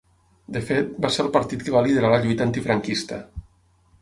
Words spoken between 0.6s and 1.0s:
fet,